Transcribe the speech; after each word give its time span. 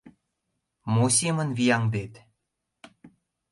Мо 0.93 1.05
семын 1.17 1.49
вияҥдет? 1.57 2.13